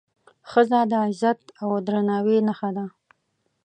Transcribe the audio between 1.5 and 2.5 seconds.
او درناوي